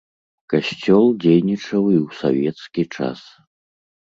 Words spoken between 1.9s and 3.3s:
і ў савецкі час.